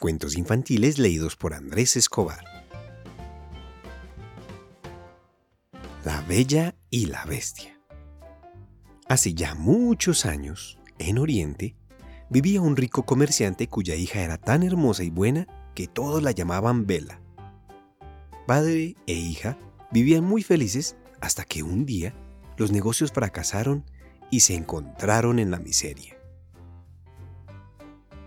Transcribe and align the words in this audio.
Cuentos 0.00 0.38
infantiles 0.38 0.96
leídos 0.98 1.34
por 1.34 1.54
Andrés 1.54 1.96
Escobar. 1.96 2.44
La 6.04 6.20
Bella 6.20 6.76
y 6.88 7.06
la 7.06 7.24
Bestia. 7.24 7.80
Hace 9.08 9.34
ya 9.34 9.56
muchos 9.56 10.24
años, 10.24 10.78
en 11.00 11.18
Oriente, 11.18 11.74
vivía 12.30 12.60
un 12.60 12.76
rico 12.76 13.02
comerciante 13.02 13.66
cuya 13.66 13.96
hija 13.96 14.20
era 14.20 14.38
tan 14.38 14.62
hermosa 14.62 15.02
y 15.02 15.10
buena 15.10 15.48
que 15.74 15.88
todos 15.88 16.22
la 16.22 16.30
llamaban 16.30 16.86
Bella. 16.86 17.20
Padre 18.46 18.94
e 19.08 19.14
hija 19.14 19.58
vivían 19.90 20.22
muy 20.22 20.44
felices 20.44 20.94
hasta 21.20 21.42
que 21.42 21.64
un 21.64 21.86
día 21.86 22.14
los 22.56 22.70
negocios 22.70 23.10
fracasaron 23.10 23.84
y 24.30 24.40
se 24.40 24.54
encontraron 24.54 25.40
en 25.40 25.50
la 25.50 25.58
miseria. 25.58 26.16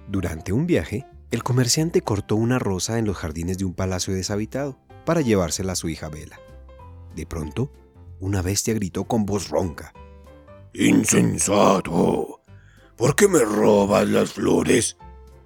Durante 0.09 0.51
un 0.51 0.67
viaje, 0.67 1.07
el 1.31 1.43
comerciante 1.43 2.01
cortó 2.01 2.35
una 2.35 2.59
rosa 2.59 2.99
en 2.99 3.05
los 3.05 3.17
jardines 3.17 3.57
de 3.57 3.65
un 3.65 3.73
palacio 3.73 4.13
deshabitado 4.13 4.77
para 5.05 5.21
llevársela 5.21 5.73
a 5.73 5.77
su 5.77 5.87
hija 5.87 6.09
Vela. 6.09 6.39
De 7.15 7.25
pronto, 7.25 7.71
una 8.19 8.41
bestia 8.41 8.73
gritó 8.73 9.05
con 9.05 9.25
voz 9.25 9.49
ronca. 9.49 9.93
¡Insensato! 10.73 12.41
¿Por 12.97 13.15
qué 13.15 13.27
me 13.27 13.39
robas 13.39 14.07
las 14.07 14.33
flores? 14.33 14.97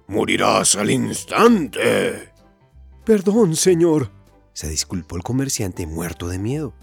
Morirás 0.08 0.76
al 0.76 0.90
instante. 0.90 2.32
Perdón, 3.04 3.56
señor, 3.56 4.10
se 4.52 4.68
disculpó 4.68 5.16
el 5.16 5.22
comerciante 5.22 5.86
muerto 5.86 6.28
de 6.28 6.38
miedo. 6.38 6.74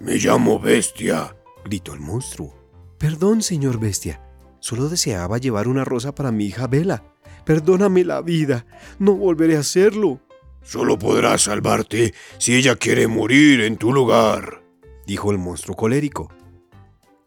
Me 0.00 0.16
llamo 0.16 0.58
Bestia, 0.58 1.36
gritó 1.64 1.92
el 1.92 2.00
monstruo. 2.00 2.54
Perdón, 2.98 3.42
señor 3.42 3.78
Bestia, 3.78 4.22
solo 4.60 4.88
deseaba 4.88 5.38
llevar 5.38 5.68
una 5.68 5.84
rosa 5.84 6.14
para 6.14 6.32
mi 6.32 6.46
hija 6.46 6.66
Vela. 6.66 7.04
Perdóname 7.44 8.04
la 8.04 8.20
vida, 8.22 8.66
no 8.98 9.14
volveré 9.14 9.56
a 9.56 9.60
hacerlo. 9.60 10.20
Solo 10.62 10.98
podrás 10.98 11.42
salvarte 11.42 12.14
si 12.38 12.54
ella 12.54 12.76
quiere 12.76 13.08
morir 13.08 13.62
en 13.62 13.76
tu 13.76 13.92
lugar, 13.92 14.62
dijo 15.06 15.30
el 15.30 15.38
monstruo 15.38 15.76
colérico. 15.76 16.30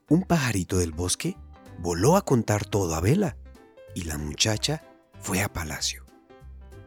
Un 0.10 0.24
pajarito 0.24 0.78
del 0.78 0.92
bosque 0.92 1.36
voló 1.80 2.16
a 2.16 2.24
contar 2.24 2.66
todo 2.66 2.94
a 2.96 3.02
Vela 3.02 3.38
y 3.96 4.04
la 4.04 4.18
muchacha 4.18 4.84
fue 5.20 5.42
a 5.42 5.52
palacio. 5.52 6.06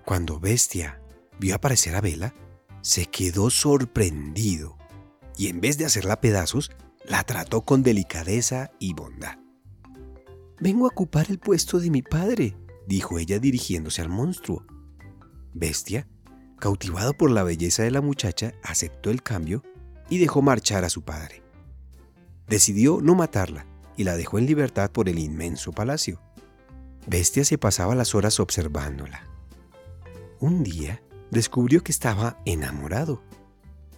Cuando 0.04 0.38
Bestia 0.38 1.00
vio 1.41 1.56
aparecer 1.56 1.97
a 1.97 2.00
Vela, 2.00 2.34
se 2.80 3.06
quedó 3.06 3.50
sorprendido 3.50 4.77
y 5.36 5.48
en 5.48 5.60
vez 5.60 5.78
de 5.78 5.84
hacerla 5.84 6.20
pedazos, 6.20 6.70
la 7.04 7.24
trató 7.24 7.62
con 7.62 7.82
delicadeza 7.82 8.70
y 8.78 8.94
bondad. 8.94 9.38
Vengo 10.60 10.86
a 10.86 10.88
ocupar 10.88 11.27
el 11.28 11.38
puesto 11.38 11.78
de 11.78 11.91
mi 11.91 12.02
padre, 12.02 12.56
dijo 12.86 13.18
ella 13.18 13.38
dirigiéndose 13.38 14.02
al 14.02 14.08
monstruo. 14.08 14.64
Bestia, 15.52 16.08
cautivado 16.58 17.14
por 17.14 17.30
la 17.30 17.42
belleza 17.42 17.82
de 17.82 17.90
la 17.90 18.00
muchacha, 18.00 18.54
aceptó 18.62 19.10
el 19.10 19.22
cambio 19.22 19.62
y 20.08 20.18
dejó 20.18 20.42
marchar 20.42 20.84
a 20.84 20.90
su 20.90 21.02
padre. 21.02 21.42
Decidió 22.46 23.00
no 23.02 23.14
matarla 23.14 23.66
y 23.96 24.04
la 24.04 24.16
dejó 24.16 24.38
en 24.38 24.46
libertad 24.46 24.90
por 24.90 25.08
el 25.08 25.18
inmenso 25.18 25.72
palacio. 25.72 26.20
Bestia 27.06 27.44
se 27.44 27.58
pasaba 27.58 27.94
las 27.94 28.14
horas 28.14 28.40
observándola. 28.40 29.26
Un 30.38 30.62
día 30.62 31.02
descubrió 31.30 31.82
que 31.82 31.92
estaba 31.92 32.40
enamorado. 32.44 33.22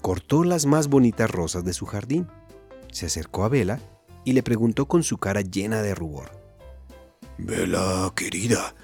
Cortó 0.01 0.45
las 0.45 0.67
más 0.67 0.89
bonitas 0.89 1.31
rosas 1.31 1.65
de 1.65 1.73
su 1.73 1.85
jardín, 1.85 2.29
se 2.93 3.07
acercó 3.07 3.45
a 3.45 3.49
Vela 3.49 3.81
y 4.25 4.33
le 4.33 4.43
preguntó 4.43 4.87
con 4.87 5.03
su 5.03 5.19
cara 5.19 5.41
llena 5.41 5.83
de 5.83 5.95
rubor. 5.95 6.31
Vela, 7.39 8.13
querida, 8.17 8.75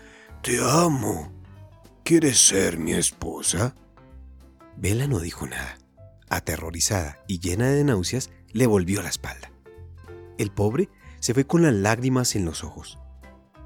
te 0.40 0.58
amo. 0.60 1.32
¿Quieres 2.04 2.38
ser 2.38 2.78
mi 2.78 2.92
esposa? 2.92 3.74
Vela 4.76 5.08
no 5.08 5.18
dijo 5.18 5.46
nada. 5.46 5.76
Aterrorizada 6.28 7.18
y 7.26 7.40
llena 7.40 7.68
de 7.70 7.82
náuseas, 7.82 8.30
le 8.52 8.66
volvió 8.66 9.02
la 9.02 9.08
espalda. 9.08 9.50
El 10.38 10.52
pobre 10.52 10.88
se 11.18 11.34
fue 11.34 11.46
con 11.46 11.62
las 11.62 11.74
lágrimas 11.74 12.36
en 12.36 12.44
los 12.44 12.62
ojos. 12.62 12.98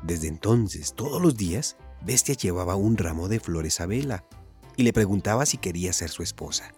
Desde 0.03 0.28
entonces, 0.28 0.94
todos 0.94 1.21
los 1.21 1.37
días, 1.37 1.77
Bestia 2.00 2.34
llevaba 2.34 2.77
un 2.77 2.97
ramo 2.97 3.28
de 3.28 3.41
flores 3.41 3.81
a 3.81 3.87
Vela 3.87 4.25
y 4.77 4.84
le 4.84 4.94
preguntaba 4.94 5.44
si 5.44 5.59
quería 5.59 5.93
ser 5.93 6.09
su 6.09 6.22
esposa. 6.22 6.72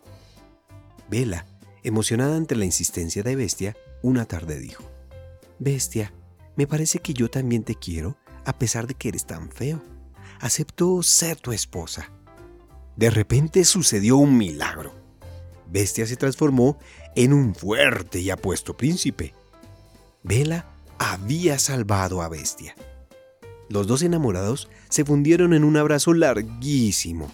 Vela, 1.08 1.46
emocionada 1.84 2.36
ante 2.36 2.56
la 2.56 2.64
insistencia 2.64 3.22
de 3.22 3.36
Bestia, 3.36 3.76
una 4.02 4.24
tarde 4.24 4.58
dijo, 4.58 4.82
Bestia, 5.58 6.12
me 6.60 6.66
parece 6.66 6.98
que 6.98 7.14
yo 7.14 7.30
también 7.30 7.62
te 7.62 7.74
quiero, 7.74 8.18
a 8.44 8.58
pesar 8.58 8.86
de 8.86 8.92
que 8.92 9.08
eres 9.08 9.24
tan 9.24 9.50
feo. 9.50 9.82
Acepto 10.40 11.02
ser 11.02 11.38
tu 11.38 11.52
esposa. 11.52 12.12
De 12.96 13.08
repente 13.08 13.64
sucedió 13.64 14.18
un 14.18 14.36
milagro. 14.36 14.92
Bestia 15.72 16.04
se 16.04 16.16
transformó 16.16 16.78
en 17.16 17.32
un 17.32 17.54
fuerte 17.54 18.20
y 18.20 18.28
apuesto 18.28 18.76
príncipe. 18.76 19.32
Vela 20.22 20.66
había 20.98 21.58
salvado 21.58 22.20
a 22.20 22.28
Bestia. 22.28 22.76
Los 23.70 23.86
dos 23.86 24.02
enamorados 24.02 24.68
se 24.90 25.06
fundieron 25.06 25.54
en 25.54 25.64
un 25.64 25.78
abrazo 25.78 26.12
larguísimo 26.12 27.32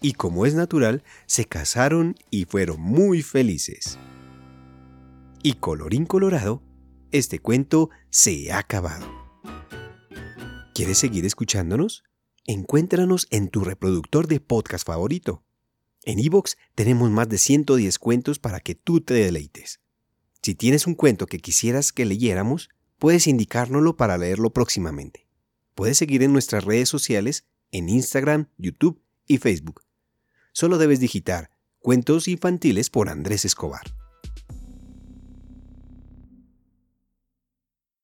y 0.00 0.12
como 0.12 0.46
es 0.46 0.54
natural, 0.54 1.02
se 1.26 1.44
casaron 1.44 2.14
y 2.30 2.44
fueron 2.44 2.80
muy 2.80 3.22
felices. 3.22 3.98
Y 5.42 5.54
colorín 5.54 6.06
colorado, 6.06 6.62
este 7.12 7.38
cuento 7.38 7.90
se 8.10 8.52
ha 8.52 8.58
acabado. 8.58 9.06
¿Quieres 10.74 10.98
seguir 10.98 11.26
escuchándonos? 11.26 12.04
Encuéntranos 12.46 13.26
en 13.30 13.48
tu 13.48 13.62
reproductor 13.62 14.26
de 14.26 14.40
podcast 14.40 14.86
favorito. 14.86 15.44
En 16.04 16.18
iVoox 16.18 16.56
tenemos 16.74 17.10
más 17.10 17.28
de 17.28 17.38
110 17.38 17.98
cuentos 17.98 18.38
para 18.38 18.60
que 18.60 18.74
tú 18.74 19.00
te 19.00 19.14
deleites. 19.14 19.80
Si 20.42 20.54
tienes 20.54 20.86
un 20.86 20.94
cuento 20.94 21.26
que 21.26 21.38
quisieras 21.38 21.92
que 21.92 22.06
leyéramos, 22.06 22.70
puedes 22.98 23.26
indicárnoslo 23.26 23.96
para 23.96 24.16
leerlo 24.16 24.50
próximamente. 24.50 25.26
Puedes 25.74 25.98
seguir 25.98 26.22
en 26.22 26.32
nuestras 26.32 26.64
redes 26.64 26.88
sociales 26.88 27.44
en 27.72 27.88
Instagram, 27.88 28.48
YouTube 28.56 29.02
y 29.26 29.38
Facebook. 29.38 29.82
Solo 30.52 30.78
debes 30.78 31.00
digitar 31.00 31.50
Cuentos 31.80 32.28
infantiles 32.28 32.90
por 32.90 33.08
Andrés 33.08 33.46
Escobar. 33.46 33.99